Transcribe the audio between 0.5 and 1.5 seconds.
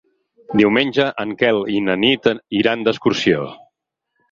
Diumenge en